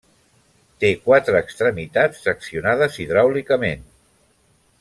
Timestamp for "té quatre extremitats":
0.83-2.25